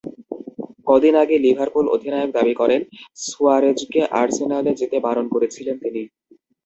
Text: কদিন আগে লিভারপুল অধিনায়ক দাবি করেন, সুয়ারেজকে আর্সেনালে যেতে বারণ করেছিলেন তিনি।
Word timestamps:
কদিন 0.87 1.13
আগে 1.23 1.35
লিভারপুল 1.37 1.85
অধিনায়ক 1.95 2.29
দাবি 2.37 2.53
করেন, 2.61 2.81
সুয়ারেজকে 3.23 4.01
আর্সেনালে 4.21 4.71
যেতে 4.81 4.97
বারণ 5.05 5.25
করেছিলেন 5.33 5.75
তিনি। 5.83 6.01